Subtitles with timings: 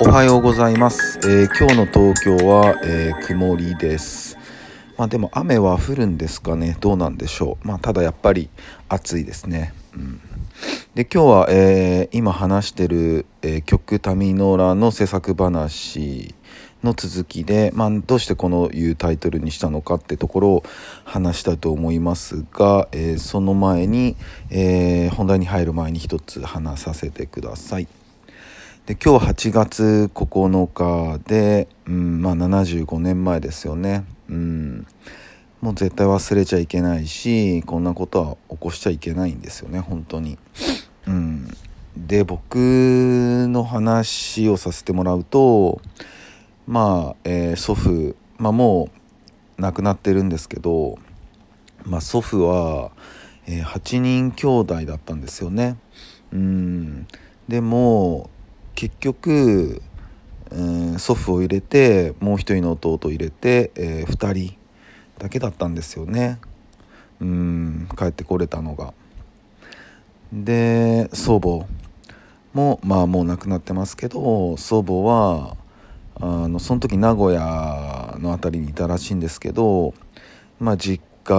[0.00, 4.38] おはようございます、えー今日の東京は、えー曇りです。
[4.96, 6.76] まあでも雨は降るんですかね。
[6.80, 7.66] どうなんでしょう。
[7.66, 8.48] まあただやっぱり
[8.88, 10.20] 暑いですね、うん、
[10.94, 16.32] で今日は、えー今話してる、えー曲「タミノーラ」の制作話
[16.84, 20.64] の続きで、まあ、どうしてこのいうタイトルにしたのかってところを
[21.04, 24.14] 話したいと思いますが、えーその前に、
[24.50, 27.88] えー本題に入る前に一つ話させてください。
[28.88, 34.86] で今日8月9日で、うんまあ、75年前ですよね、うん、
[35.60, 40.38] もう絶対忘れちゃいけないしこんなことは起こしちゃいけないんですよね本当に。
[41.06, 41.48] うん、
[41.98, 45.82] で僕の話をさせてもらうと
[46.66, 48.88] まあ、えー祖父、まあ、も
[49.58, 50.98] う亡くなってるんですけど、
[51.84, 52.92] まあ、祖父は、
[53.46, 55.76] えー8人兄弟だったんですよね。
[56.32, 57.06] うん、
[57.48, 58.30] でも
[58.78, 59.82] 結局、
[60.52, 64.56] うん祖父を入れてもう一人の弟を入れて、え2人
[65.18, 66.38] だけだったんですよね。
[67.20, 68.94] うん帰ってこれたのが。
[70.32, 71.66] で祖母
[72.54, 75.56] もまあもう亡くなってますけど祖母は
[76.14, 79.92] あのその時名古屋の辺りにいたらしいんですけど、
[80.60, 81.34] まあ、実家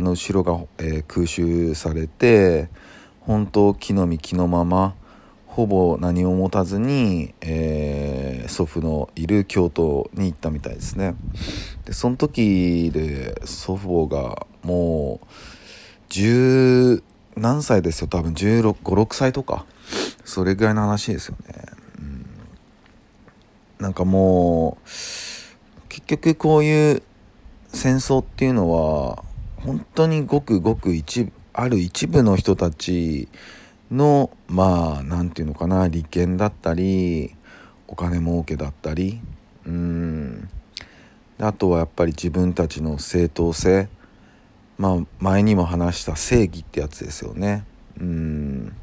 [0.00, 2.70] の後ろが、えー空襲されて
[3.20, 4.94] 本当木の実木のまま
[5.52, 11.14] ほぼ何も持たずに、えー祖父のいる京都に行ったみたいですね。
[11.84, 15.26] でその時で祖父母がもう
[16.10, 17.02] 10
[17.36, 18.08] 何歳ですよ。
[18.08, 19.64] 多分1656歳とか。
[20.24, 21.54] それぐらいの話ですよね、
[21.98, 22.26] うん、
[23.78, 24.88] なんかもう
[25.88, 27.02] 結局こういう
[27.68, 29.22] 戦争っていうのは
[29.56, 33.28] 本当にごくごく一ある一部の人たち
[33.92, 37.34] のまあ何て言うのかな利権だったり
[37.86, 39.20] お金儲けだったり
[39.66, 40.48] うん。
[41.38, 43.88] あとはやっぱり自分たちの正当性。
[44.78, 47.64] まあ前にも話した正義ってやつですよね。
[48.00, 48.76] うん。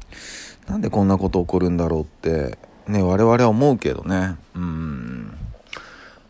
[0.68, 4.36] なんでこんなこと起こるんだろうってね我々は思うけどね。
[4.54, 5.34] うん。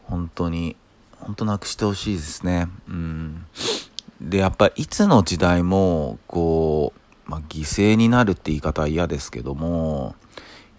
[0.04, 0.76] 本当に
[1.20, 2.68] 本当なくしてほしいですね。
[2.88, 3.46] うん。
[4.20, 6.99] でやっぱいつの時代もこう、
[7.30, 10.16] まあ、犠牲になるって言い方は嫌ですけども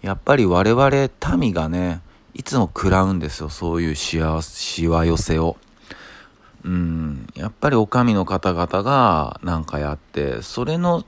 [0.02, 0.90] やっぱり我々
[1.38, 2.02] 民がね
[2.34, 5.56] いつも食らうんですよそういうしわしわ寄せを。
[6.64, 11.04] うんやっぱりお上の方々がなんかやってそれの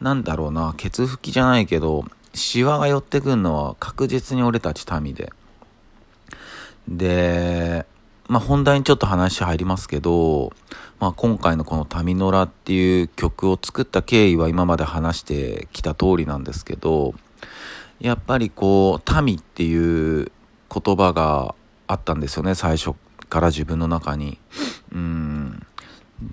[0.00, 5.32] なんだろうなケツ拭きじゃないけどしわが寄ってくるのは確実に俺たち民で。
[6.86, 7.84] で
[8.28, 10.52] まあ本題にちょっと話入りますけど、
[11.00, 17.14] まあ、今回のこの「タミノラ」っていう曲を作った経緯は今まで話してきた通りなんですけど
[18.00, 20.30] やっぱりこう「民」っていう
[20.72, 21.54] 言葉が
[21.86, 22.94] あったんですよね最初
[23.30, 24.38] から自分の中に。
[24.92, 25.66] うん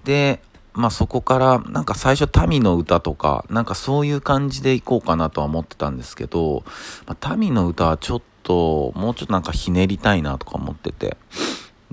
[0.03, 0.41] で
[0.73, 6.63] まあそこからなんか最初民の歌とかなんかそういう感じでいこうかなとは思ってたんですけど、
[7.07, 11.17] まあ、民の歌はちょっともうちょっとなんかひねりたいなとか思ってて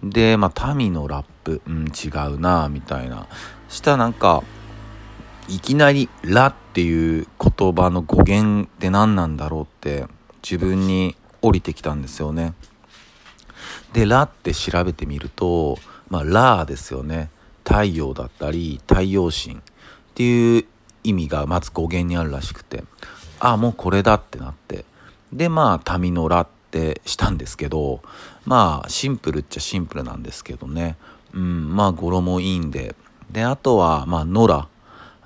[0.03, 1.33] でまあ民のラップ。
[1.67, 3.27] うん違うなみたいな。
[3.69, 4.43] したなんか
[5.49, 10.07] いきなり「ラ」っていう言葉の語源って何なんだろうって
[10.43, 12.55] 自分に降りてきたんですよね。
[13.93, 15.79] で「ラ」って調べてみると
[16.11, 17.31] 「まあ、ラ」ですよね。
[17.65, 19.59] 太陽だったり太陽神っ
[20.15, 20.65] ていう
[21.05, 22.85] 意味がまず語源にあるらしくて。
[23.41, 24.85] ああもうこれだってなって。
[25.33, 28.01] でまあ「民のラ」ってってしたんですけど
[28.47, 30.97] まあシンプルっちゃシンプルなんですけどね。
[31.35, 32.97] うんまあ語呂もいいんで。
[33.31, 34.69] であとはまあ野良。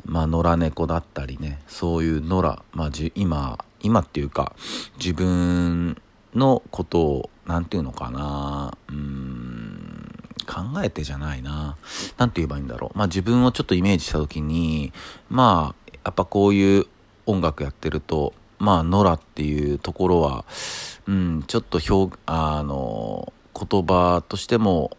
[0.05, 1.61] まあ野良猫だったりね。
[1.67, 2.63] そういう野良。
[2.73, 4.55] まあじ今今っていうか
[4.99, 6.01] 自分
[6.35, 8.77] のことを何て言うのかな。
[8.89, 10.13] うん
[10.47, 11.77] 考えてじゃないな。
[12.19, 12.99] 何て言えばいいんだろう。
[12.99, 14.93] まあ自分をちょっとイメージした時に
[15.31, 16.87] まあやっぱこういう
[17.25, 20.45] 音楽やってるとまあ野良っていうところは
[21.09, 24.97] うんちょっと表あの言葉としても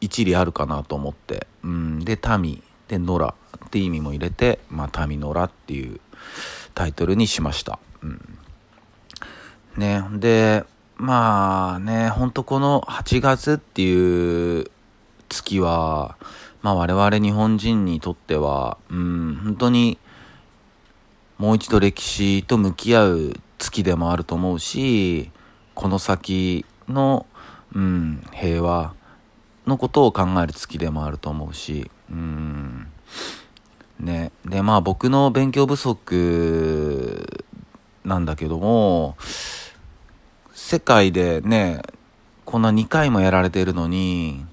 [0.00, 3.34] 一理あるかなと思って、うん、で「民」で「野良」
[3.66, 6.00] って意味も入れて「まあ、民野良」っていう
[6.74, 7.78] タイトルにしました。
[8.02, 8.38] うん、
[9.76, 10.64] ねで
[10.96, 14.70] まあねほんとこの8月っていう
[15.28, 16.16] 月は
[16.62, 19.98] まあ我々日本人にとってはうん本当に
[21.38, 25.30] もう一度歴史と向き合う月でもあると思うし
[25.74, 27.26] この先の、
[27.74, 28.94] うん、平和
[29.66, 32.86] のことを考える月でもあると思うしうん
[33.98, 34.30] ね。
[34.44, 37.44] でまあ僕の勉強不足
[38.04, 39.16] なんだけども
[40.68, 41.82] 世界でね、
[42.44, 44.44] こんな2回もやられてるのに、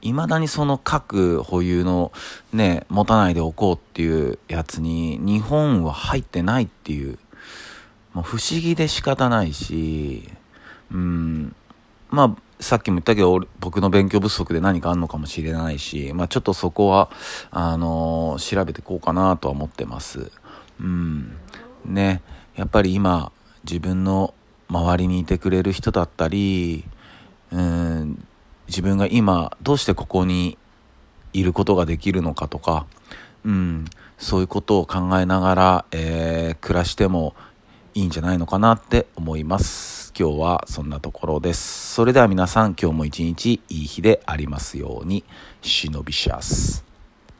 [0.00, 2.12] 未だにその核保有の
[2.52, 7.18] ね、持たないでおこうっていうやつに日本は入ってないっていう、
[8.16, 10.26] もう不思議で仕方ないし、
[10.90, 11.54] うん、
[12.08, 17.10] まあ、さっきも言ったけど、僕の勉強不足で何かあんのかもしれないし、まあちょっとそこは、
[17.50, 20.30] あのー、調べていこうかなとは思ってます。
[20.80, 21.36] うん。
[21.84, 22.22] ね、
[22.54, 23.32] やっぱり今、
[23.64, 24.32] 自分の
[24.70, 26.86] 周りにいてくれる人だったり、
[27.52, 28.26] うん、
[28.66, 30.56] 自分が今どうしてここに
[31.34, 32.86] いることができるのかとか、
[33.44, 33.84] うん、
[34.16, 37.34] そういうことを考えながら、えー、暮らしても
[37.96, 40.12] いいんじゃないのかなって思います。
[40.14, 41.94] 今日はそんなところです。
[41.94, 45.24] それでは皆さん今日も一日いい日でありますように、
[45.62, 46.85] 忍びシャス。